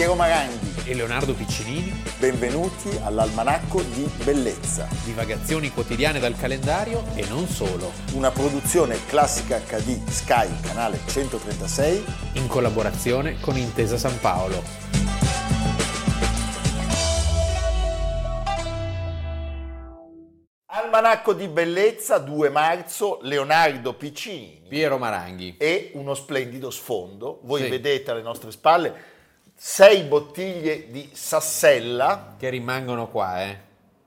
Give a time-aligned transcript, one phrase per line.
[0.00, 1.92] Piero Maranghi e Leonardo Piccinini.
[2.18, 4.88] Benvenuti all'Almanacco di Bellezza.
[5.04, 7.92] Divagazioni quotidiane dal calendario e non solo.
[8.14, 12.02] Una produzione classica HD Sky, canale 136.
[12.36, 14.62] In collaborazione con Intesa San Paolo.
[20.64, 24.62] Almanacco di Bellezza, 2 marzo, Leonardo Piccinini.
[24.66, 25.56] Piero Maranghi.
[25.58, 27.40] E uno splendido sfondo.
[27.42, 27.68] Voi Sì.
[27.68, 29.18] vedete alle nostre spalle
[29.62, 32.34] sei bottiglie di Sassella.
[32.38, 33.58] Che rimangono qua, eh.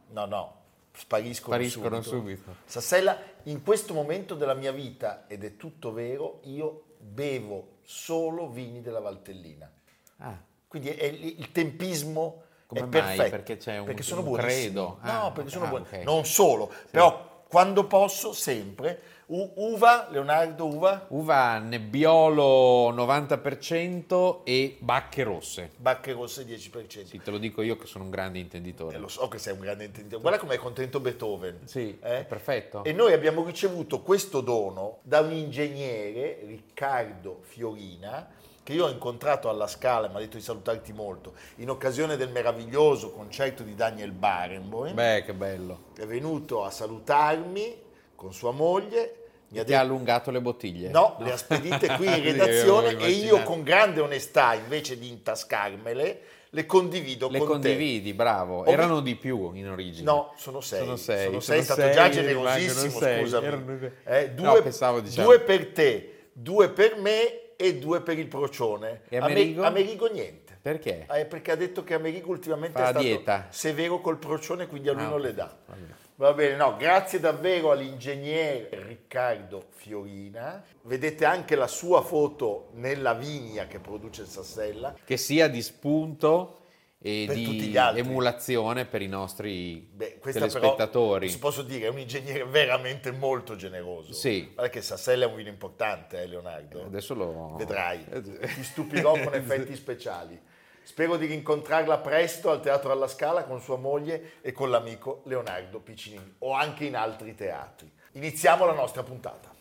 [0.10, 0.54] No, no,
[0.98, 2.42] spariscono, Spariscono subito.
[2.42, 2.56] subito.
[2.66, 8.82] Sassella, in questo momento della mia vita, ed è tutto vero, io bevo solo vini
[8.82, 9.72] della Valtellina.
[10.18, 10.36] Ah,
[10.68, 12.92] Quindi è il il tempismo Come è mai?
[12.92, 13.30] perfetto.
[13.30, 14.62] Perché c'è un- sono un buonissimi.
[14.64, 14.98] credo?
[15.04, 15.84] No, Ah, perché ok, sono ah, buoni.
[15.86, 15.94] ok.
[16.04, 19.00] Non solo, però quando posso, sempre.
[19.28, 25.70] U- uva, Leonardo, uva, uva nebbiolo 90% e bacche rosse.
[25.78, 27.06] bacche rosse 10%.
[27.06, 28.96] Sì, te lo dico io che sono un grande intenditore.
[28.96, 30.20] Eh, lo so che sei un grande intenditore.
[30.22, 31.60] Guarda com'è contento Beethoven.
[31.66, 32.26] Sì, Eh?
[32.28, 32.84] perfetto.
[32.84, 38.30] E noi abbiamo ricevuto questo dono da un ingegnere, Riccardo Fiorina,
[38.64, 42.30] che io ho incontrato alla Scala mi ha detto di salutarti molto, in occasione del
[42.30, 44.94] meraviglioso concerto di Daniel Barenboim.
[44.96, 45.80] Beh, che bello.
[45.98, 47.76] È venuto a salutarmi
[48.16, 49.16] con sua moglie.
[49.50, 50.90] Mi ha Ti ha detto, allungato le bottiglie?
[50.90, 56.22] no, le ha spedite qui in redazione e io con grande onestà, invece di intascarmele,
[56.50, 58.60] le condivido Le con condividi, bravo.
[58.62, 60.06] Ho Erano di più in origine.
[60.06, 60.80] No, sono sei.
[60.80, 61.26] Sono sei.
[61.26, 63.20] Sono sei, Sono stato sei, già rimangono generosissimo, sei.
[63.22, 63.46] scusami.
[63.46, 68.20] Erano- Eh, No, due, pensavo, diciamo- due per te, due per me e due per
[68.20, 69.02] il procione.
[69.10, 69.64] E Ame- Amerigo?
[69.64, 70.58] Amerigo niente.
[70.62, 71.08] Perché?
[71.10, 73.48] Eh, perché ha detto che Amerigo ultimamente Fa è stato dieta.
[73.50, 75.56] severo col procione, quindi a lui Ah, non le dà.
[75.66, 76.02] Va bene.
[76.16, 80.64] Va bene, no, grazie davvero all'ingegnere Riccardo Fiorina.
[80.84, 84.94] Vedete anche la sua foto nella vigna che produce il Sassella.
[85.04, 86.60] Che sia di spunto
[87.06, 91.28] e Per di emulazione per i nostri Beh, però, telespettatori.
[91.28, 94.14] si posso dire, è un ingegnere veramente molto generoso.
[94.14, 94.50] Sì.
[94.54, 96.86] Guarda che Sassella è un vino importante, eh, Leonardo.
[96.86, 97.56] Adesso lo...
[97.58, 100.40] Vedrai, Eh, ti stupirò con effetti speciali.
[100.82, 105.80] Spero di rincontrarla presto al Teatro alla Scala con sua moglie e con l'amico Leonardo
[105.80, 107.92] Piccinini o anche in altri teatri.
[108.14, 109.52] Iniziamo la nostra puntata.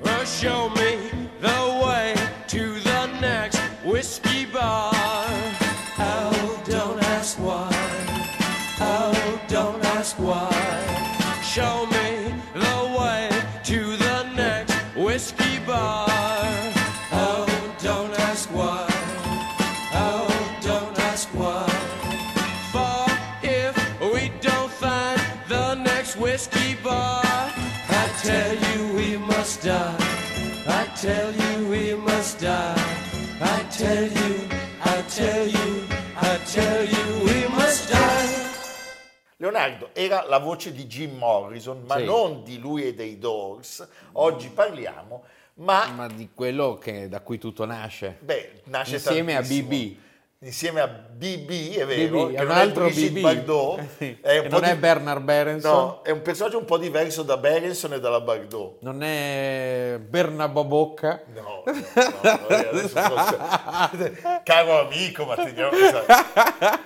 [0.00, 1.21] Well, show me
[26.12, 29.96] next whiskey bar, I tell you we must die.
[30.66, 32.74] I tell you we must die.
[33.40, 34.48] I tell you,
[34.84, 35.84] I tell you,
[36.16, 38.50] I tell you we must die.
[39.38, 42.04] Leonardo era la voce di Jim Morrison, ma Sì.
[42.04, 43.86] non di lui e dei Doors.
[44.12, 45.24] Oggi parliamo,
[45.54, 48.18] ma, Ma di quello che, da cui tutto nasce.
[48.20, 49.68] beh, nasce Insieme a tantissimo.
[49.68, 49.96] BB.
[50.44, 53.20] Insieme a BB, è vero, BB, è un altro BB.
[53.20, 53.80] Bardot,
[54.22, 55.72] è un non di- è Bernard Berenson.
[55.72, 58.78] No, è un personaggio un po' diverso da Berenson e dalla Bardot.
[58.80, 61.22] Non è Bernabo Bocca.
[61.32, 61.72] No, no,
[62.22, 65.70] no, eh, forse- caro amico, ma teniamo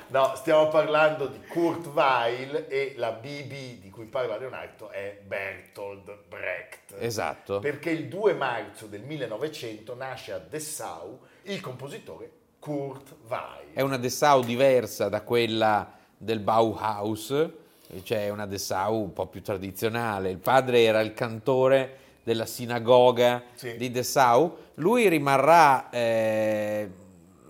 [0.08, 6.14] No, stiamo parlando di Kurt Weill e la BB di cui parla Leonardo è Bertolt
[6.28, 6.94] Brecht.
[6.98, 7.60] Esatto.
[7.60, 12.30] Perché il 2 marzo del 1900 nasce a Dessau il compositore
[12.70, 13.74] Kurt Weill.
[13.74, 15.88] È una Dessau diversa da quella
[16.18, 17.48] del Bauhaus,
[18.02, 20.30] cioè una Dessau un po' più tradizionale.
[20.30, 23.76] Il padre era il cantore della sinagoga Sì.
[23.76, 24.56] di Dessau.
[24.74, 26.90] Lui rimarrà eh,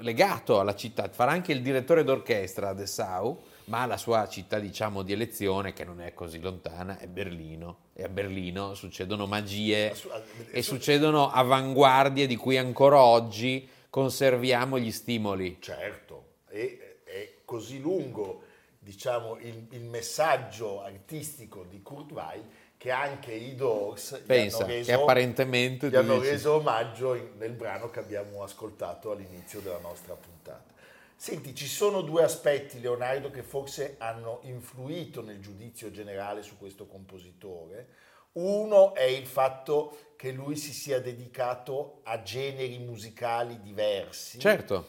[0.01, 5.01] legato alla città, farà anche il direttore d'orchestra a Dessau, ma la sua città, diciamo,
[5.01, 7.79] di elezione, che non è così lontana, è Berlino.
[7.95, 9.95] E a Berlino succedono magie
[10.51, 13.67] e succedono avanguardie di cui ancora oggi
[13.97, 15.57] conserviamo gli stimoli.
[15.59, 18.43] Certo, e è così lungo
[18.79, 22.45] diciamo, il, il messaggio artistico di Kurt Weill
[22.77, 27.31] che anche i Doors Pensa, hanno reso, che apparentemente gli hanno dici- reso omaggio in-
[27.39, 30.75] nel brano che abbiamo ascoltato all'inizio della nostra puntata.
[31.17, 36.85] Senti, ci sono due aspetti, Leonardo, che forse hanno influito nel giudizio generale su questo
[36.85, 37.89] compositore.
[38.37, 44.89] Uno è il fatto che lui si sia dedicato a generi musicali diversi Certo,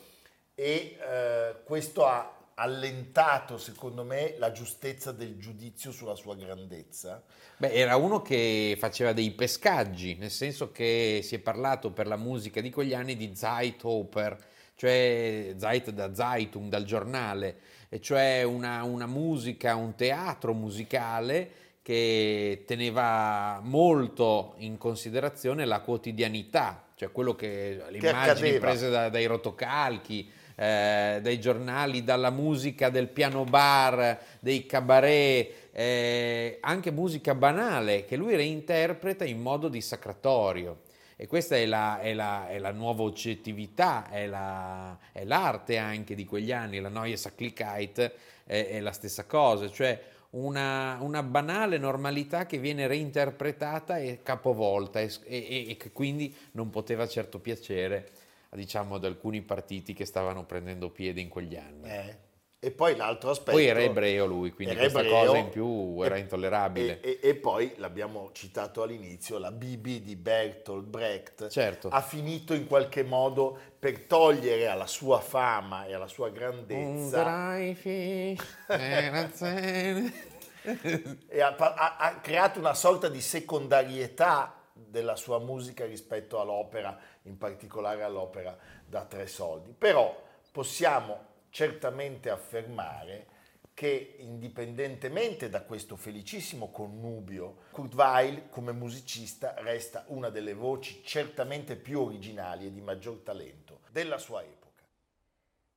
[0.53, 7.23] e eh, questo ha allentato, secondo me, la giustezza del giudizio sulla sua grandezza.
[7.57, 12.17] Beh, era uno che faceva dei pescaggi, nel senso che si è parlato per la
[12.17, 14.37] musica di quegli anni di Zeithofer,
[14.75, 17.59] cioè Zeit da Zeitung, dal giornale,
[17.89, 26.83] e cioè una, una musica, un teatro musicale che teneva molto in considerazione la quotidianità,
[26.95, 28.59] cioè quello che le Che immagini accadeva.
[28.59, 36.57] prese da- dai rotocalchi, eh, dai giornali, dalla musica del piano bar, dei cabaret, eh,
[36.59, 40.81] anche musica banale che lui reinterpreta in modo dissacratorio.
[41.15, 46.15] E questa è la, è la- è la nuova oggettività, è, la- è l'arte anche
[46.15, 48.11] di quegli anni, la Neue Sachlichkeit
[48.45, 49.97] è, è la stessa cosa, cioè
[50.31, 56.69] una, una banale normalità che viene reinterpretata e capovolta e, e- e che quindi non
[56.69, 58.09] poteva certo piacere
[58.51, 61.89] diciamo ad alcuni partiti che stavano prendendo piede in quegli anni.
[61.89, 62.26] Eh.
[62.59, 63.51] E poi l'altro aspetto...
[63.51, 67.01] Poi era ebreo lui, quindi questa ebreo, cosa in più era e- intollerabile.
[67.01, 71.89] E, e- e poi, l'abbiamo citato all'inizio, la BB di Bertolt Brecht Certo.
[71.89, 77.23] ha finito in qualche modo per togliere alla sua fama e alla sua Un grandezza
[77.23, 78.57] dry fish,
[81.27, 87.37] e ha, ha- ha creato una sorta di secondarietà della sua musica rispetto all'opera, in
[87.37, 89.75] particolare all'opera da tre soldi.
[89.77, 93.25] Però possiamo certamente affermare
[93.73, 101.75] che indipendentemente da questo felicissimo connubio, Kurt Weill come musicista resta una delle voci certamente
[101.75, 104.83] più originali e di maggior talento della sua epoca.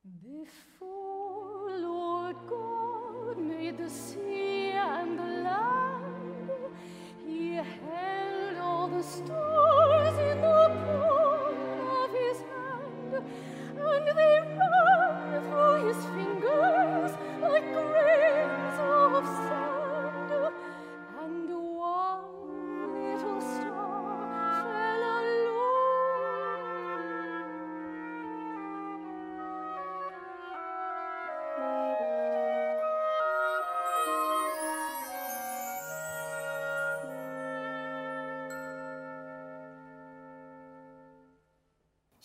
[0.02, 6.50] Before Lord God made the sea and the land,
[7.26, 11.56] He held all the stars in the palm
[11.88, 13.14] of His hand,
[13.78, 14.89] and they through
[15.90, 17.64] His fingers like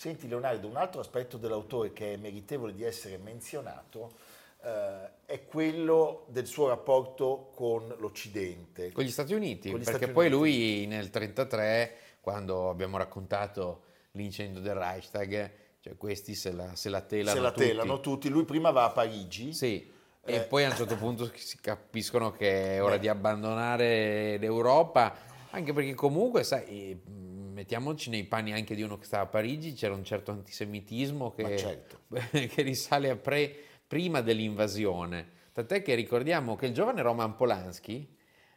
[0.05, 4.11] Senti Leonardo, un altro aspetto dell'autore che è meritevole di essere menzionato
[4.63, 8.91] eh, è quello del suo rapporto con l'Occidente.
[8.91, 10.37] Con gli Stati Uniti, gli perché Stati poi Uniti.
[10.39, 10.51] lui
[10.85, 13.81] nel 1933, quando abbiamo raccontato
[14.11, 17.65] l'incendio del Reichstag, cioè questi se la, se la telano Se la tutti.
[17.67, 19.91] telano tutti, lui prima va a Parigi, Sì,
[20.23, 20.35] Eh.
[20.35, 22.99] e poi a un certo punto si capiscono che è ora Beh.
[22.99, 25.15] di abbandonare l'Europa,
[25.49, 27.01] anche perché comunque, sai,
[27.55, 31.57] mettiamoci nei panni anche di uno che stava a Parigi, c'era un certo antisemitismo che,
[31.57, 32.01] certo.
[32.29, 33.55] che risale a pre-
[33.87, 35.31] prima dell'invasione.
[35.53, 38.13] Tant'è che ricordiamo che il giovane Roman Polanski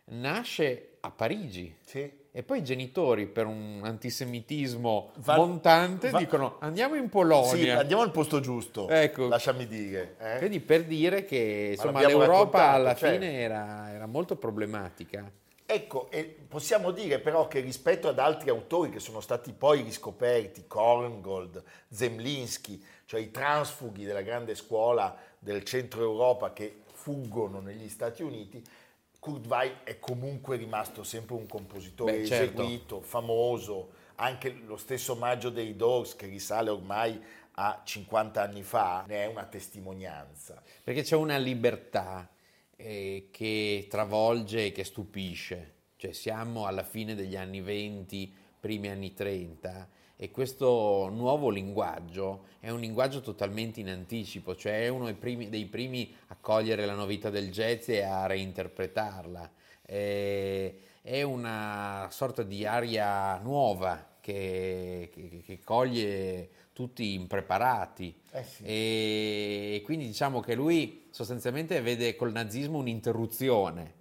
[0.07, 1.75] nasce a Parigi.
[1.87, 2.11] Sì.
[2.31, 7.55] E poi i genitori, per un antisemitismo Va- montante, va- dicono andiamo in Polonia.
[7.55, 9.29] Sì, andiamo al posto giusto, Ecco.
[9.29, 10.17] lasciami dire.
[10.19, 10.39] eh.
[10.39, 13.15] Quindi per dire che insomma, l'Europa alla certo.
[13.21, 15.31] fine era, era molto problematica.
[15.71, 16.09] Ecco,
[16.49, 22.83] possiamo dire però che rispetto ad altri autori che sono stati poi riscoperti, Korngold, Zemlinsky,
[23.05, 28.65] cioè i transfughi della grande scuola del centro Europa che fuggono negli Stati Uniti,
[29.19, 32.63] Kurt Weill è comunque rimasto sempre un compositore Beh, certo.
[32.63, 37.23] eseguito, famoso, anche lo stesso Maggio dei Doors che risale ormai
[37.53, 40.63] a 50 anni fa, ne è una testimonianza.
[40.83, 42.27] Perché c'è una libertà
[42.79, 45.75] eh, che travolge e che stupisce.
[45.97, 52.71] Cioè siamo alla fine degli anni 20, primi anni 30 e questo nuovo linguaggio è
[52.71, 56.95] un linguaggio totalmente in anticipo, cioè è uno dei primi, dei primi a cogliere la
[56.95, 59.51] novità del jazz e a reinterpretarla.
[59.83, 68.15] Eh, è una sorta di aria nuova che, che- che coglie tutti impreparati.
[68.31, 68.63] Eh sì.
[68.63, 73.95] E quindi diciamo che lui sostanzialmente vede col nazismo un'interruzione,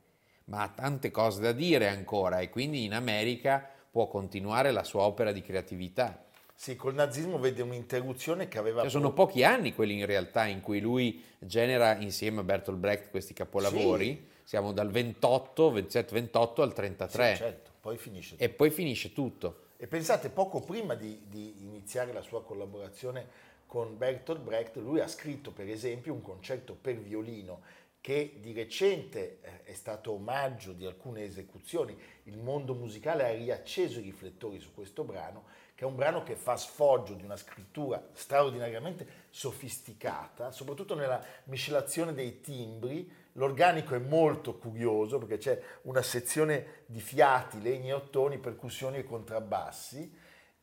[0.46, 5.02] ma ha tante cose da dire ancora e quindi in America può continuare la sua
[5.02, 6.24] opera di creatività.
[6.54, 8.82] Sì, col nazismo vede un'interruzione che aveva...
[8.82, 13.10] Cioè, sono pochi anni quelli in realtà in cui lui genera insieme a Bertolt Brecht
[13.10, 14.24] questi capolavori.
[14.44, 18.36] Siamo dal 28, 27, 28 al 33 Sì, certo, poi finisce.
[18.38, 19.62] e poi finisce tutto.
[19.80, 23.28] E pensate, poco prima di, di iniziare la sua collaborazione
[23.68, 27.62] con Bertolt Brecht, lui ha scritto per esempio un concerto per violino
[28.02, 31.96] che di recente eh, è stato omaggio di alcune esecuzioni.
[32.24, 35.44] Il mondo musicale ha riacceso i riflettori su questo brano,
[35.76, 42.14] che è un brano che fa sfoggio di una scrittura straordinariamente sofisticata, soprattutto nella miscelazione
[42.14, 43.12] dei timbri.
[43.38, 50.12] L'organico è molto curioso perché c'è una sezione di fiati, legni ottoni, percussioni e contrabbassi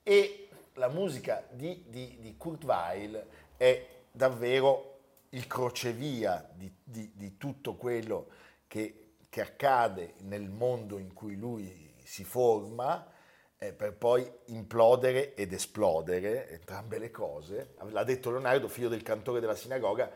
[0.03, 3.25] e la musica di, di- di Kurt Weill
[3.57, 4.99] è davvero
[5.31, 8.29] il crocevia di, di- di tutto quello
[8.67, 13.09] che, che accade nel mondo in cui lui si forma
[13.57, 17.75] eh, per poi implodere ed esplodere, entrambe le cose.
[17.91, 20.11] L'ha detto Leonardo, figlio del cantore della sinagoga,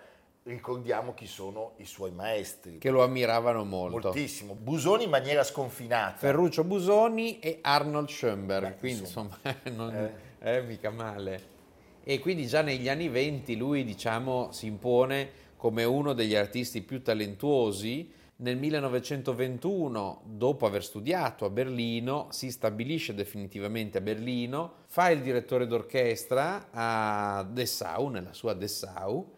[0.49, 2.79] ricordiamo chi sono i suoi maestri.
[2.79, 4.09] Che lo ammiravano molto.
[4.09, 4.55] Moltissimo.
[4.55, 6.17] Busoni in maniera sconfinata.
[6.17, 9.39] Ferruccio Busoni e Arnold Schoenberg, Beh, quindi insomma.
[9.43, 10.13] insomma, non Eh.
[10.39, 11.57] è mica male.
[12.03, 17.03] E quindi già negli anni 20 lui, diciamo, si impone come uno degli artisti più
[17.03, 18.11] talentuosi.
[18.37, 25.67] Nel 1921, dopo aver studiato a Berlino, si stabilisce definitivamente a Berlino, fa il direttore
[25.67, 29.35] d'orchestra a Dessau, nella sua Dessau,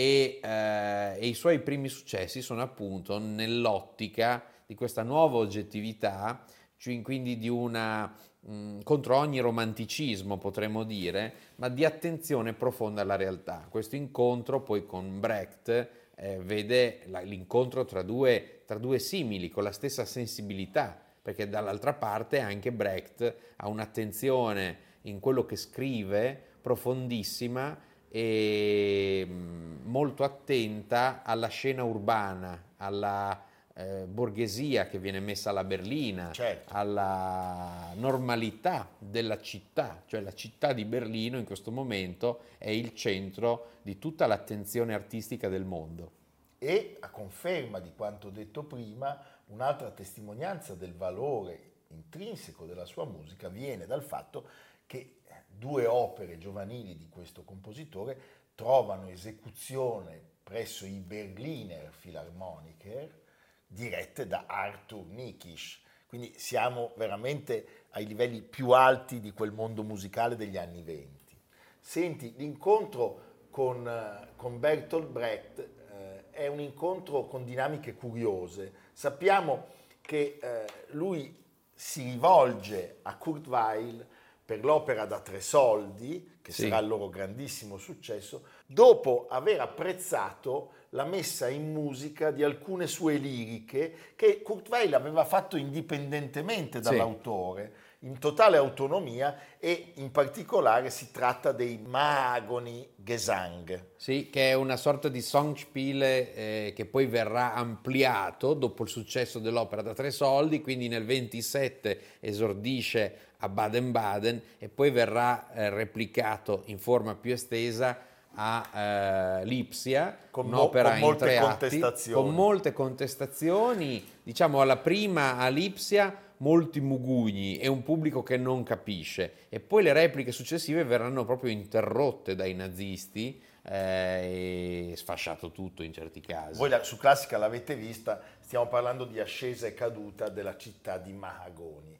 [0.00, 6.42] e, eh, e i suoi primi successi sono appunto nell'ottica di questa nuova oggettività,
[6.78, 13.16] cioè quindi di una mh, contro ogni romanticismo potremmo dire, ma di attenzione profonda alla
[13.16, 13.66] realtà.
[13.68, 19.64] Questo incontro poi con Brecht eh, vede la- l'incontro tra due, tra due simili con
[19.64, 27.88] la stessa sensibilità, perché dall'altra parte anche Brecht ha un'attenzione in quello che scrive profondissima
[28.12, 36.32] e mh, molto attenta alla scena urbana, alla eh, borghesia che viene messa alla berlina,
[36.32, 36.72] Certo.
[36.74, 43.78] alla normalità della città, cioè la città di Berlino in questo momento è il centro
[43.82, 46.18] di tutta l'attenzione artistica del mondo.
[46.58, 53.48] E a conferma di quanto detto prima, un'altra testimonianza del valore intrinseco della sua musica
[53.48, 54.46] viene dal fatto
[54.86, 55.19] che
[55.60, 58.18] due opere giovanili di questo compositore
[58.54, 63.20] trovano esecuzione presso i Berliner Philharmoniker
[63.66, 65.82] dirette da Arthur Nikisch.
[66.06, 71.38] Quindi siamo veramente ai livelli più alti di quel mondo musicale degli anni venti.
[71.78, 78.72] Senti, l'incontro con, eh, con Bertolt Brecht eh, è un incontro con dinamiche curiose.
[78.92, 79.66] Sappiamo
[80.00, 81.36] che eh, lui
[81.74, 84.06] si rivolge a Kurt Weill
[84.50, 86.62] per l'opera da tre soldi, che Sì.
[86.62, 93.14] sarà il loro grandissimo successo, dopo aver apprezzato la messa in musica di alcune sue
[93.14, 97.72] liriche che Kurt Weill aveva fatto indipendentemente dall'autore,
[98.04, 103.88] in totale autonomia e in particolare si tratta dei Mahagoni Gesang.
[103.96, 109.38] Sì, che è una sorta di Songspiel eh, che poi verrà ampliato dopo il successo
[109.38, 116.62] dell'opera da tre soldi, quindi nel 27 esordisce a Baden-Baden e poi verrà eh, replicato
[116.66, 121.48] in forma più estesa a eh, Lipsia, Con mo- un'opera con in molte tre atti,
[121.48, 122.22] contestazioni.
[122.22, 128.62] con molte contestazioni, diciamo alla prima a Lipsia molti mugugni e un pubblico che non
[128.62, 135.82] capisce e poi le repliche successive verranno proprio interrotte dai nazisti eh, e sfasciato tutto
[135.82, 136.58] in certi casi.
[136.58, 141.12] Voi la- su Classica l'avete vista, stiamo parlando di ascesa e caduta della città di
[141.12, 141.98] Mahagoni.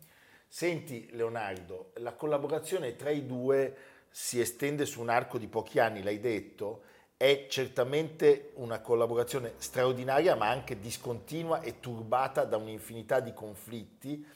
[0.49, 3.77] Senti Leonardo, la collaborazione tra i due
[4.11, 6.83] si estende su un arco di pochi anni, l'hai detto,
[7.21, 14.27] è certamente una collaborazione straordinaria ma anche discontinua e turbata da un'infinità di conflitti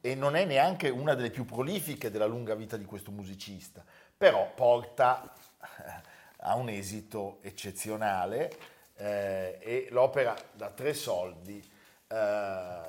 [0.00, 3.84] e non è neanche una delle più prolifiche della lunga vita di questo musicista,
[4.16, 6.02] però porta eh,
[6.42, 8.52] a un esito eccezionale
[8.94, 11.60] eh, e l'opera da tre soldi
[12.06, 12.80] eh,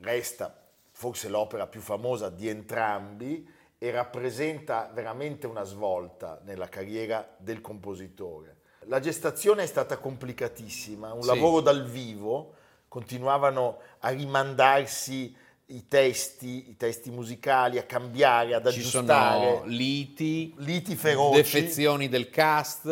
[0.00, 0.58] resta
[0.90, 8.53] forse l'opera più famosa di entrambi e rappresenta veramente una svolta nella carriera del compositore.
[8.86, 11.28] La gestazione è stata complicatissima, un Sì.
[11.28, 12.54] lavoro dal vivo,
[12.88, 15.34] continuavano a rimandarsi
[15.66, 21.36] i testi, i testi musicali, a cambiare, ad Ci aggiustare, sono liti, liti feroci.
[21.40, 22.86] defezioni del cast,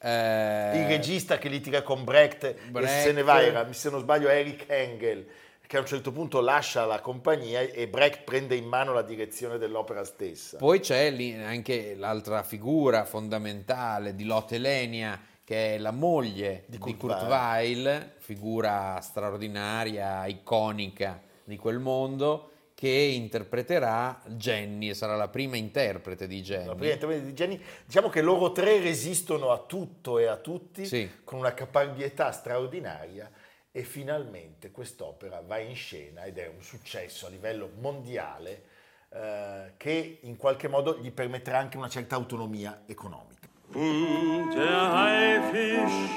[0.00, 3.02] eh, il regista che litiga con Brecht, e Brecht.
[3.02, 5.26] se ne va, era, se non sbaglio, Eric Engel,
[5.68, 9.58] che a un certo punto lascia la compagnia e Brecht prende in mano la direzione
[9.58, 10.56] dell'opera stessa.
[10.56, 16.78] Poi c'è lì anche l'altra figura fondamentale di Lotte Lenia, che è la moglie Di
[16.78, 17.84] di Kurt Kurt, Weill.
[17.84, 26.38] Weill, figura straordinaria, iconica di quel mondo, che interpreterà Jenny, sarà la prima interprete di
[26.38, 26.74] La Jenny.
[26.76, 31.10] prima intervento di Jenny, diciamo che loro tre resistono a tutto e a tutti Sì.
[31.24, 33.30] con una caparbietà straordinaria
[33.78, 38.62] e finalmente quest'opera va in scena ed è un successo a livello mondiale
[39.10, 43.46] eh, che in qualche modo gli permetterà anche una certa autonomia economica.
[43.74, 46.10] Und der Haifisch,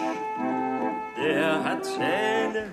[1.18, 2.72] der hat Zähne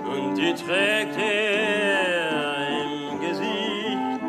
[0.00, 4.22] und die trägt er im Gesicht.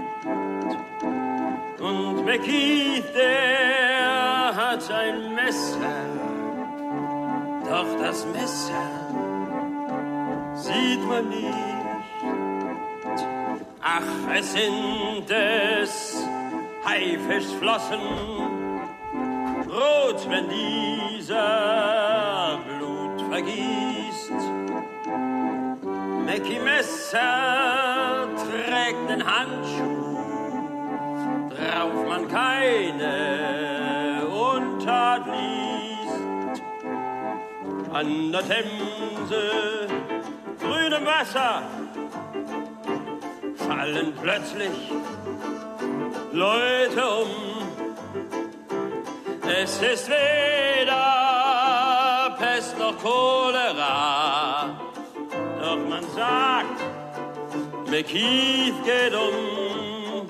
[1.80, 6.31] Und McKeith, der hat ein Messer,
[7.82, 8.86] doch das Messer
[10.54, 11.48] sieht man nicht.
[13.82, 14.04] Ach,
[14.38, 16.24] es sind des
[16.86, 18.00] Haifischflossen
[19.68, 24.32] rot, wenn dieser Blut vergießt.
[26.26, 30.20] Mackie Messer trägt den Handschuh,
[31.50, 33.71] drauf man keine
[37.94, 39.86] An der Themse,
[40.60, 41.64] grünem Wasser,
[43.58, 44.72] fallen plötzlich
[46.32, 47.28] Leute um.
[49.46, 50.94] Es ist weder
[52.40, 54.80] Pest noch Cholera,
[55.60, 56.80] doch man sagt,
[57.90, 60.30] McKeith geht um.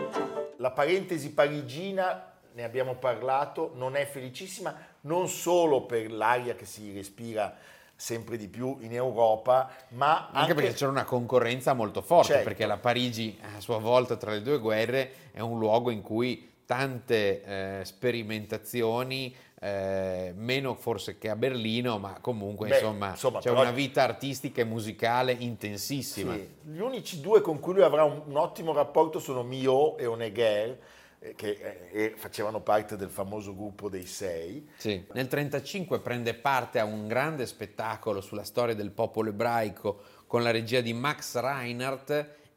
[0.58, 2.24] La parentesi parigina,
[2.56, 7.56] ne abbiamo parlato, non è felicissima non solo per l'aria che si respira
[7.96, 12.44] sempre di più in Europa, ma Anche, anche, perché c'era una concorrenza molto forte, Certo.
[12.48, 16.50] perché la Parigi a sua volta tra le due guerre è un luogo in cui
[16.66, 17.44] tante
[17.80, 23.72] eh, sperimentazioni, eh, meno forse che a Berlino, ma comunque Beh, insomma, insomma, c'è una
[23.72, 26.34] vita artistica e musicale intensissima.
[26.34, 30.08] Sì, Gli unici due con cui lui avrà un, un ottimo rapporto sono Mio e
[30.08, 30.80] Honegger,
[31.36, 34.68] che eh, facevano parte del famoso gruppo dei sei.
[34.78, 34.90] Sì.
[34.90, 40.50] Nel 1935 prende parte a un grande spettacolo sulla storia del popolo ebraico con la
[40.50, 42.10] regia di Max Reinhardt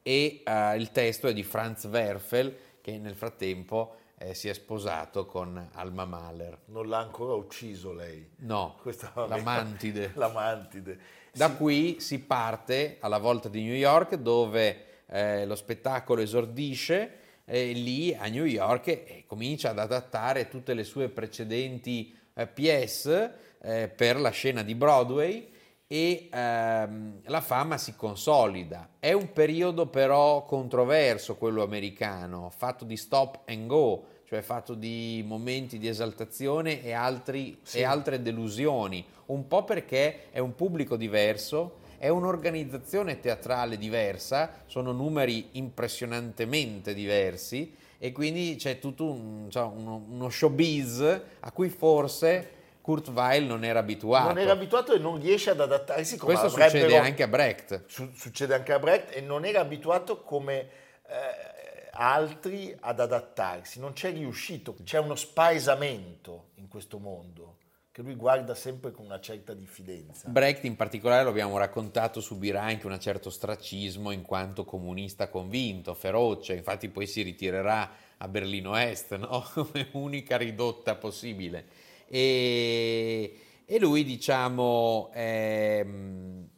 [0.03, 5.27] e eh, il testo è di Franz Werfel che nel frattempo eh, si è sposato
[5.27, 6.59] con Alma Mahler.
[6.67, 8.31] Non l'ha ancora ucciso lei.
[8.37, 10.13] No, Questa la mantide.
[10.17, 10.99] La mantide.
[11.33, 17.19] Da Sì, qui si parte alla volta di New York dove eh, lo spettacolo esordisce
[17.45, 23.57] e lì a New York eh, comincia ad adattare tutte le sue precedenti eh, pièce
[23.63, 25.51] eh, per la scena di Broadway
[25.87, 28.89] e ehm, la fama si consolida.
[28.99, 35.23] È un periodo però controverso quello americano, fatto di stop and go, cioè fatto di
[35.27, 37.79] momenti di esaltazione e, altri- Sì.
[37.79, 44.93] e altre delusioni, un po' perché è un pubblico diverso, è un'organizzazione teatrale diversa, sono
[44.93, 52.51] numeri impressionantemente diversi e quindi c'è tutto un- cioè, uno, uno showbiz a cui forse
[52.81, 54.29] Kurt Weill non era abituato.
[54.29, 57.85] Non era abituato e non riesce ad adattarsi come Questo succede anche a Brecht.
[57.87, 60.61] Su- succede anche a Brecht e non era abituato come
[61.07, 67.57] eh, altri ad adattarsi, non c'è riuscito, c'è uno spaesamento in questo mondo
[67.95, 70.29] che lui guarda sempre con una certa diffidenza.
[70.29, 75.95] Brecht in particolare, lo abbiamo raccontato, subirà anche un certo ostracismo in quanto comunista convinto,
[75.95, 79.47] feroce, infatti poi si ritirerà a Berlino Est, no?
[79.55, 81.67] come unica ridotta possibile.
[82.09, 85.87] E, e lui, diciamo, è,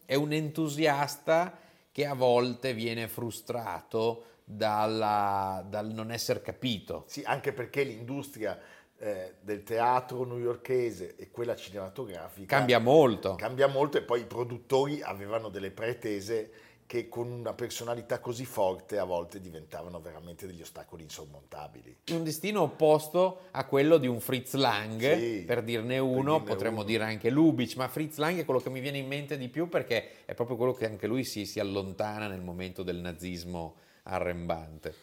[0.07, 1.59] è un entusiasta
[1.93, 7.05] che a volte viene frustrato dalla- dal non essere capito.
[7.09, 8.59] Sì, anche perché l'industria
[8.99, 13.35] eh, del teatro newyorkese e quella cinematografica Cambia molto.
[13.35, 16.51] cambia molto e poi i produttori avevano delle pretese
[16.87, 21.97] che con una personalità così forte a volte diventavano veramente degli ostacoli insormontabili.
[22.13, 26.49] un destino opposto a quello di un Fritz Lang, Sì, per dirne per uno, dirne
[26.49, 26.85] potremmo uno.
[26.87, 29.69] dire anche Lubitsch, ma Fritz Lang è quello che mi viene in mente di più
[29.69, 34.95] perché è proprio quello che anche lui si, si allontana nel momento del nazismo arrembante.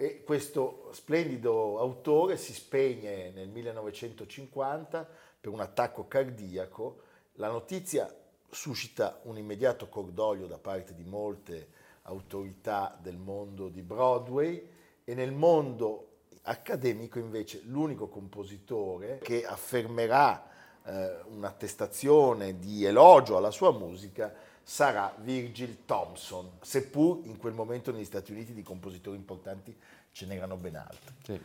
[0.00, 5.08] E questo splendido autore si spegne nel 1950
[5.40, 7.00] per un attacco cardiaco.
[7.32, 8.08] La notizia
[8.48, 11.70] suscita un immediato cordoglio da parte di molte
[12.02, 14.70] autorità del mondo di Broadway
[15.02, 20.48] e nel mondo accademico invece l'unico compositore che affermerà
[20.84, 24.32] eh, un'attestazione di elogio alla sua musica
[24.68, 29.74] sarà Virgil Thompson, seppur in quel momento negli Stati Uniti di compositori importanti
[30.12, 31.14] ce n'erano ben altri.
[31.24, 31.40] Sì.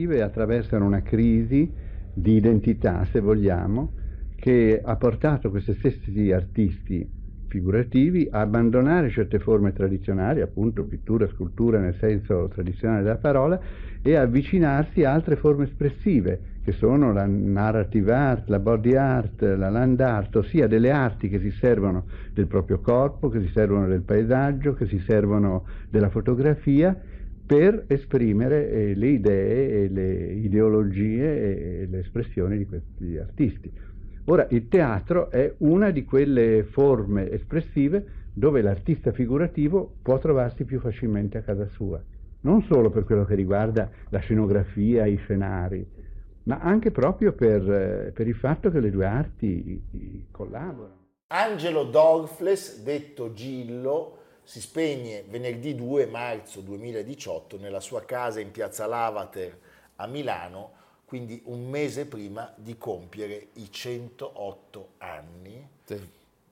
[0.00, 1.70] Figurative attraversano una crisi
[2.12, 3.92] di identità, se vogliamo,
[4.36, 11.80] che ha portato questi stessi artisti figurativi a abbandonare certe forme tradizionali, appunto pittura, scultura
[11.80, 13.60] nel senso tradizionale della parola,
[14.02, 19.68] e avvicinarsi a altre forme espressive, che sono la narrative art, la body art, la
[19.68, 24.02] land art, ossia delle arti che si servono del proprio corpo, che si servono del
[24.02, 26.96] paesaggio, che si servono della fotografia
[27.50, 33.68] per esprimere eh, le idee e le ideologie e le espressioni di questi artisti.
[34.26, 40.78] Ora, il teatro è una di quelle forme espressive dove l'artista figurativo può trovarsi più
[40.78, 42.00] facilmente a casa sua,
[42.42, 45.84] non solo per quello che riguarda la scenografia, i scenari,
[46.44, 50.98] ma anche proprio per, eh, per il fatto che le due arti collaborano.
[51.32, 54.18] Angelo Dorfles, detto Gillo,
[54.50, 59.56] si spegne venerdì 2 marzo 2018 nella sua casa in piazza Lavater
[59.94, 60.72] a Milano
[61.04, 65.68] quindi un mese prima di compiere i 108 anni.
[65.84, 66.08] Sì.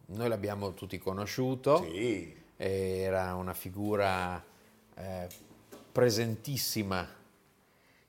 [0.07, 2.37] Noi l'abbiamo tutti conosciuto, sì.
[2.57, 4.43] era una figura
[4.95, 5.27] eh,
[5.91, 7.05] presentissima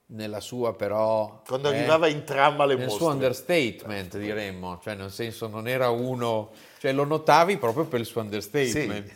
[0.08, 1.42] nella sua però...
[1.48, 3.04] Quando eh, arrivava in tram alle nel mostre.
[3.04, 6.52] suo understatement diremmo, cioè nel senso non era uno...
[6.80, 9.12] Cioè lo notavi proprio per il suo understatement.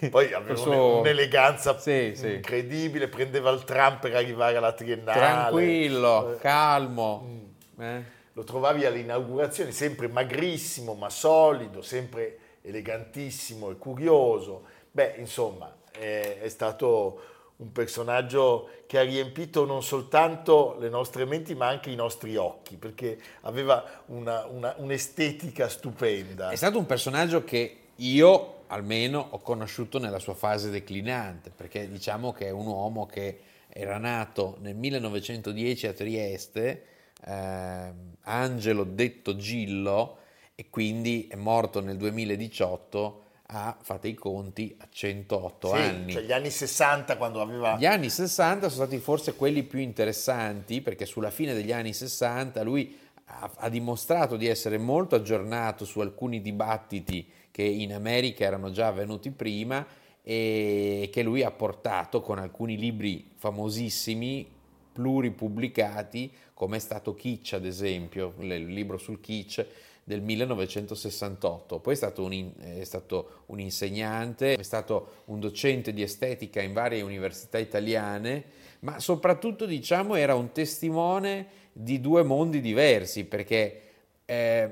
[0.00, 0.08] Sì.
[0.10, 1.00] Poi aveva suo...
[1.00, 5.18] un'eleganza sì, incredibile, prendeva il tram per arrivare alla triennale.
[5.18, 7.26] Tranquillo, calmo.
[7.26, 7.82] Mm.
[7.82, 8.04] Eh.
[8.34, 14.62] Lo trovavi alle inaugurazioni, sempre magrissimo ma solido, sempre elegantissimo e curioso.
[14.92, 21.54] Beh, insomma, è, è stato un personaggio che ha riempito non soltanto le nostre menti
[21.54, 26.50] ma anche i nostri occhi, perché aveva una, una, un'estetica stupenda.
[26.50, 32.32] È stato un personaggio che io almeno ho conosciuto nella sua fase declinante, perché diciamo
[32.32, 36.84] che è un uomo che era nato nel 1910 a Trieste,
[37.24, 40.18] eh, Angelo detto Gillo,
[40.56, 46.12] e quindi è morto nel 2018 a, fate i conti, a 108 sì, anni.
[46.12, 47.76] Cioè gli anni 60 quando aveva...
[47.76, 52.62] Gli anni 60 sono stati forse quelli più interessanti perché sulla fine degli anni 60
[52.62, 58.70] lui ha, ha dimostrato di essere molto aggiornato su alcuni dibattiti che in America erano
[58.70, 59.86] già avvenuti prima
[60.22, 64.50] e che lui ha portato con alcuni libri famosissimi,
[64.92, 69.64] pluripubblicati, come è stato Kitsch ad esempio, il libro sul Kitsch,
[70.04, 71.80] del 1968.
[71.80, 76.74] Poi è stato, un, è stato un insegnante, è stato un docente di estetica in
[76.74, 78.44] varie università italiane,
[78.80, 83.80] ma soprattutto diciamo era un testimone di due mondi diversi perché
[84.26, 84.70] eh,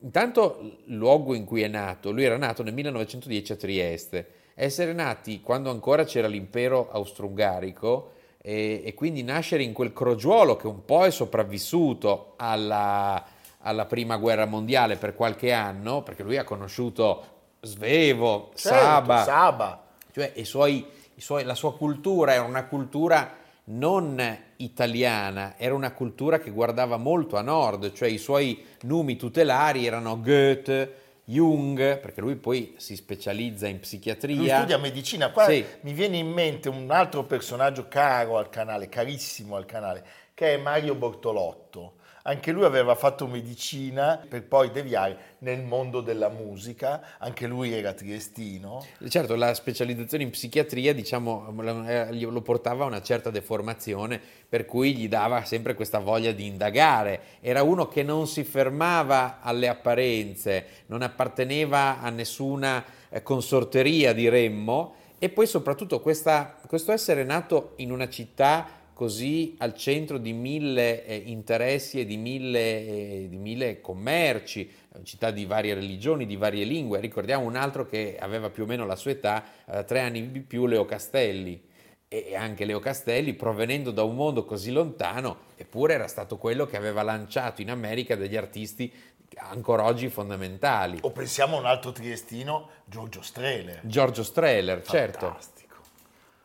[0.00, 4.92] intanto il luogo in cui è nato, lui era nato nel 1910 a Trieste, essere
[4.92, 10.84] nati quando ancora c'era l'impero austro-ungarico e, e quindi nascere in quel crogiuolo che un
[10.84, 13.24] po' è sopravvissuto alla,
[13.60, 19.84] alla prima guerra mondiale per qualche anno, perché lui ha conosciuto Svevo, certo, Saba, Saba.
[20.12, 23.36] Cioè i suoi, i suoi, la sua cultura era una cultura
[23.70, 29.86] non italiana, era una cultura che guardava molto a nord, cioè i suoi numi tutelari
[29.86, 30.94] erano Goethe,
[31.24, 34.36] Jung, perché lui poi si specializza in psichiatria.
[34.36, 35.30] Lui studia medicina.
[35.30, 35.64] Qua Sì.
[35.82, 40.56] mi viene in mente un altro personaggio caro al canale, carissimo al canale, che è
[40.56, 41.96] Mario Bortolotto.
[42.28, 47.94] Anche lui aveva fatto medicina per poi deviare nel mondo della musica, anche lui era
[47.94, 48.84] triestino.
[49.08, 51.50] Certo, la specializzazione in psichiatria, diciamo,
[51.86, 56.44] eh, lo portava a una certa deformazione, per cui gli dava sempre questa voglia di
[56.44, 57.20] indagare.
[57.40, 64.96] Era uno che non si fermava alle apparenze, non apparteneva a nessuna eh, consorteria, diremmo,
[65.18, 68.66] e poi soprattutto questa- questo essere nato in una città
[68.98, 75.04] così al centro di mille eh, interessi e di mille, eh, di mille commerci, una
[75.04, 76.98] città di varie religioni, di varie lingue.
[76.98, 80.40] Ricordiamo un altro che aveva più o meno la sua età, eh, tre anni di
[80.40, 81.62] più, Leo Castelli.
[82.08, 86.76] E anche Leo Castelli, provenendo da un mondo così lontano, eppure era stato quello che
[86.76, 88.92] aveva lanciato in America degli artisti
[89.36, 90.98] ancora oggi fondamentali.
[91.02, 93.78] O pensiamo a un altro triestino, Giorgio Strehler.
[93.84, 95.36] Giorgio Strehler, certo.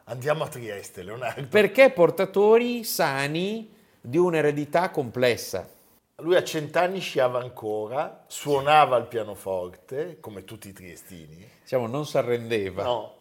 [0.06, 1.48] Andiamo a Trieste, Leonardo.
[1.48, 5.70] Perché portatori sani di un'eredità complessa.
[6.18, 12.18] Lui a cent'anni sciava ancora, suonava il pianoforte, come tutti i triestini, Diciamo, non si
[12.18, 12.84] arrendeva.
[12.84, 13.16] no,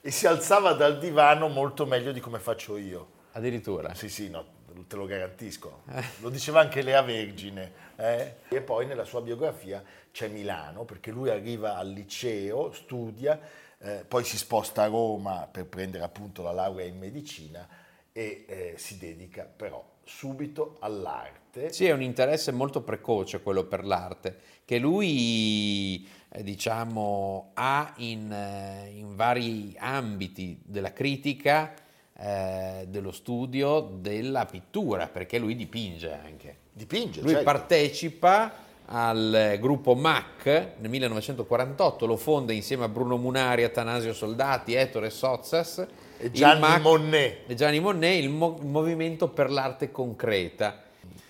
[0.00, 3.14] e si alzava dal divano molto meglio di come faccio io.
[3.32, 3.94] Addirittura.
[3.94, 4.44] Sì, sì, no,
[4.86, 5.82] te lo garantisco.
[6.20, 7.72] Lo diceva anche Lea Vergine.
[7.96, 8.36] eh.
[8.48, 13.38] E poi nella sua biografia c'è Milano, perché lui arriva al liceo, studia,
[13.78, 17.66] eh, poi si sposta a Roma per prendere appunto la laurea in medicina
[18.12, 21.72] e eh, si dedica però subito all'arte.
[21.72, 28.32] Sì, è un interesse molto precoce quello per l'arte, che lui, eh, diciamo, ha in,
[28.32, 31.74] eh, in vari ambiti della critica,
[32.16, 36.56] eh, dello studio, della pittura, perché lui dipinge anche.
[36.72, 37.44] Dipinge, Lui certo.
[37.44, 38.52] partecipa
[38.86, 40.44] al gruppo MAC
[40.78, 45.86] nel 1948, lo fonda insieme a Bruno Munari, Atanasio Soldati, Ettore Sozzas
[46.18, 47.50] E Gianni MAC Monnet.
[47.50, 50.82] e Gianni Monnet, il, mo- movimento per l'arte concreta,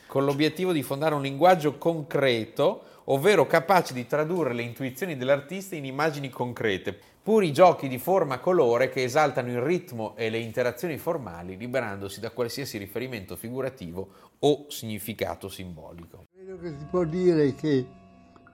[0.07, 5.85] con l'obiettivo di fondare un linguaggio concreto, ovvero capace di tradurre le intuizioni dell'artista in
[5.85, 11.57] immagini concrete, puri giochi di forma colore che esaltano il ritmo e le interazioni formali,
[11.57, 14.09] liberandosi da qualsiasi riferimento figurativo
[14.41, 16.26] o significato simbolico.
[16.57, 17.87] Credo che si può dire che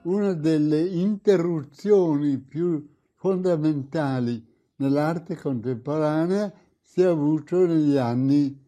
[0.03, 2.85] una delle interruzioni più
[3.15, 4.45] fondamentali
[4.77, 8.61] nell'arte contemporanea si è avuto negli anni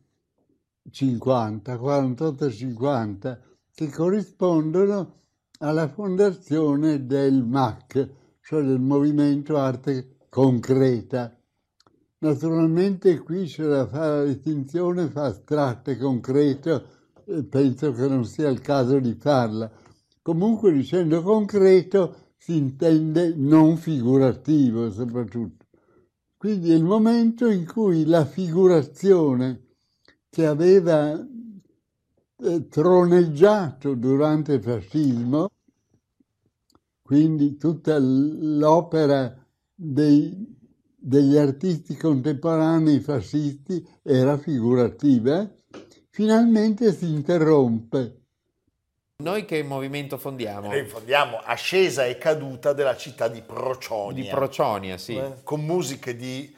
[0.88, 3.38] 50, 48-50,
[3.74, 5.22] che corrispondono
[5.58, 8.08] alla fondazione del MAC,
[8.40, 11.36] cioè del Movimento Arte Concreta.
[12.18, 16.93] Naturalmente qui c'è da fare la distinzione fra astratto e concreto,
[17.48, 19.70] penso che non sia il caso di farla.
[20.22, 25.66] Comunque dicendo concreto si intende non figurativo soprattutto.
[26.36, 29.62] Quindi è il momento in cui la figurazione
[30.28, 31.18] che aveva
[32.36, 35.50] eh, troneggiato durante il fascismo,
[37.00, 39.34] quindi tutta l'opera
[39.74, 40.54] dei,
[40.94, 45.50] degli artisti contemporanei fascisti era figurativa,
[46.18, 48.20] finalmente si interrompe.
[49.16, 50.68] Noi che movimento fondiamo?
[50.68, 54.22] Noi fondiamo Ascesa e caduta della città di Proconia.
[54.22, 55.16] Di Proconia, sì.
[55.16, 56.54] eh, con musiche di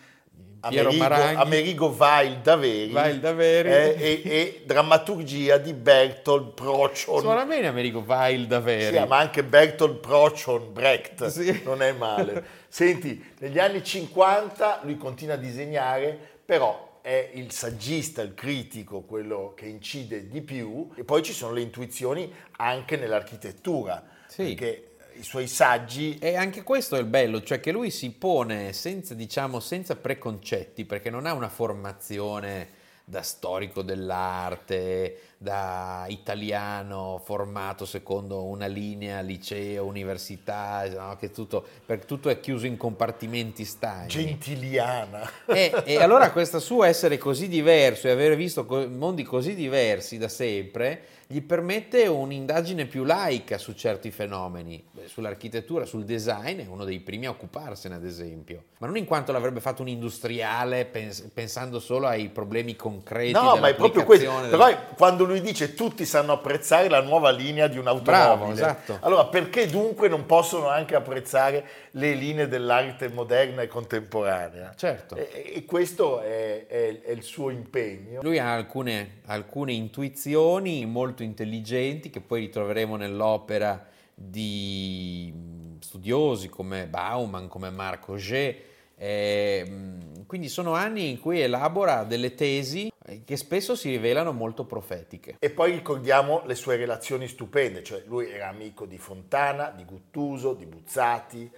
[0.69, 1.41] Piero Amerigo, Maranghi.
[1.41, 3.69] Amerigo Vail Daveri, Vail Daveri.
[3.69, 7.21] eh, e, e drammaturgia di Bertolt Prochon.
[7.21, 8.95] Suona bene Americo Vail Daveri.
[8.99, 11.63] Sì, ma anche Bertolt Prochon Brecht Sì.
[11.65, 12.45] non è male.
[12.69, 19.53] Senti, negli anni 50 lui continua a disegnare, però è il saggista, il critico, quello
[19.55, 24.43] che incide di più, e poi ci sono le intuizioni anche nell'architettura, Sì.
[24.43, 28.73] perché i suoi saggi E anche questo è il bello, cioè che lui si pone
[28.73, 32.71] senza, diciamo, senza preconcetti, perché non ha una formazione
[33.09, 41.15] da storico dell'arte, da italiano formato secondo una linea liceo, università, no?
[41.15, 44.09] che tutto, per, tutto è chiuso in compartimenti stagni.
[44.09, 45.31] gentiliana.
[45.47, 50.29] E, e allora questo suo essere così diverso e aver visto mondi così diversi da
[50.29, 57.01] sempre gli permette un'indagine più laica su certi fenomeni, sull'architettura, sul design, è uno dei
[57.01, 61.81] primi a occuparsene ad esempio, ma non in quanto l'avrebbe fatto un industriale pens- pensando
[61.81, 63.33] solo ai problemi concreti.
[63.33, 64.27] No, ma è proprio questo.
[64.27, 68.35] dell'applicazione Però quando lui dice tutti sanno apprezzare la nuova linea di un'automobile.
[68.37, 68.99] Bravo, esatto.
[69.01, 74.75] Allora, perché dunque non possono anche apprezzare le linee dell'arte moderna e contemporanea?
[74.77, 75.17] Certo.
[75.17, 78.21] E, e questo è, è- è il suo impegno.
[78.23, 85.33] Lui ha alcune, alcune intuizioni molto intelligenti che poi ritroveremo nell'opera di
[85.81, 88.57] studiosi come Bauman, come Marc Auger.
[88.99, 92.91] Eh, mm, quindi sono anni in cui elabora delle tesi
[93.25, 95.37] che spesso si rivelano molto profetiche.
[95.39, 100.55] E poi ricordiamo le sue relazioni stupende, cioè lui era amico di Fontana, di Guttuso,
[100.55, 101.51] di Buzzati,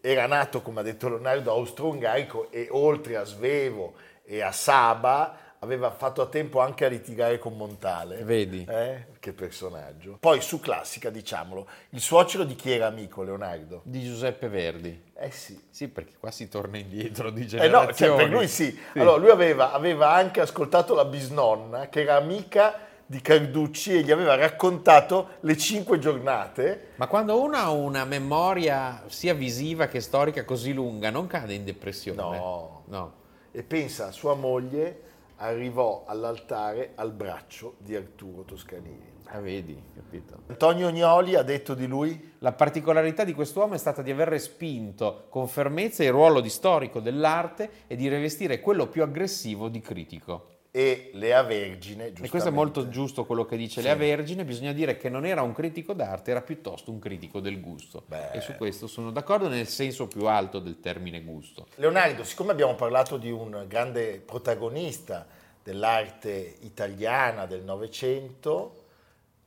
[0.00, 3.94] era nato, come ha detto Leonardo, austro-ungarico e oltre a Svevo
[4.24, 8.22] e a Saba aveva fatto a tempo anche a litigare con Montale.
[8.22, 8.64] Vedi?
[8.68, 9.06] Eh?
[9.18, 10.16] Che personaggio.
[10.20, 13.80] Poi su Classica, diciamolo, il suocero di chi era amico, Leonardo?
[13.84, 15.06] Di Giuseppe Verdi.
[15.14, 15.60] Eh sì.
[15.70, 17.86] Sì, perché qua si torna indietro di Eh generazioni.
[17.86, 18.78] no, cioè per lui sì.
[18.94, 24.10] Allora, lui aveva, aveva anche ascoltato la bisnonna, che era amica di Carducci e gli
[24.10, 26.88] aveva raccontato le cinque giornate.
[26.96, 31.64] Ma quando uno ha una memoria sia visiva che storica così lunga, non cade in
[31.64, 32.20] depressione?
[32.20, 32.82] No.
[32.86, 33.12] No.
[33.50, 35.00] E pensa, a sua moglie
[35.38, 39.16] arrivò all'altare al braccio di Arturo Toscanini.
[39.30, 40.42] Ah, vedi, capito.
[40.46, 45.26] Antonio Gnoli ha detto di lui La particolarità di quest'uomo è stata di aver respinto
[45.28, 50.57] con fermezza il ruolo di storico dell'arte e di rivestire quello più aggressivo di critico.
[50.78, 53.86] E Lea Vergine, E questo è molto giusto quello che dice Sì.
[53.86, 57.60] Lea Vergine, bisogna dire che non era un critico d'arte, era piuttosto un critico del
[57.60, 58.04] gusto.
[58.06, 58.30] Beh.
[58.30, 61.66] E su questo sono d'accordo nel senso più alto del termine gusto.
[61.76, 65.26] Leonardo, siccome abbiamo parlato di un grande protagonista
[65.64, 68.84] dell'arte italiana del Novecento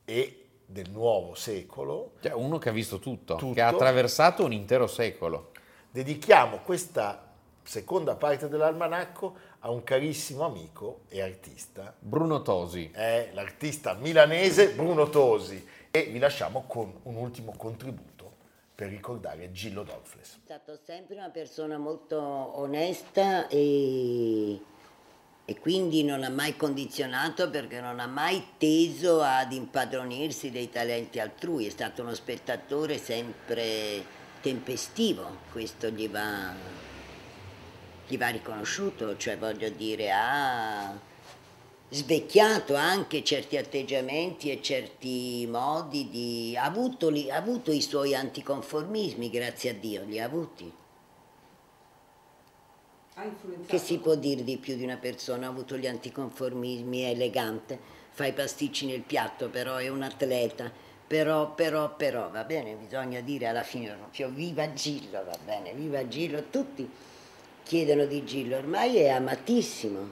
[0.03, 3.53] e del nuovo secolo, Cioè uno che ha visto tutto, Tutto.
[3.53, 5.51] che ha attraversato un intero secolo.
[5.91, 7.25] dedichiamo questa
[7.63, 12.89] seconda parte dell'almanacco a un carissimo amico e artista, Bruno Tosi.
[12.91, 18.09] è l'artista milanese Bruno Tosi e vi lasciamo con un ultimo contributo
[18.73, 20.33] per ricordare Gillo Dolfles.
[20.33, 24.59] È stato sempre una persona molto onesta e,
[25.45, 31.19] e quindi non ha mai condizionato perché non ha mai teso ad impadronirsi dei talenti
[31.19, 34.03] altrui, è stato uno spettatore sempre
[34.41, 36.51] tempestivo, questo gli va,
[38.11, 40.99] gli va riconosciuto, cioè voglio dire ha
[41.87, 46.57] svecchiato anche certi atteggiamenti e certi modi di...
[46.57, 50.73] ha avuto, li- ha avuto i suoi anticonformismi, grazie a Dio, li ha avuti.
[53.65, 55.45] Che si può dire di più di una persona?
[55.45, 60.69] Ha avuto gli anticonformismi, è elegante, fa i pasticci nel piatto, però è un atleta.
[61.07, 63.97] Però, però, però, va bene, bisogna dire alla fine,
[64.29, 66.89] viva Gillo, va bene, viva Gillo, tutti
[67.71, 70.11] chiedono di Gillo, ormai è amatissimo.